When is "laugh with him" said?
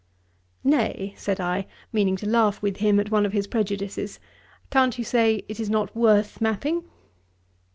2.27-2.99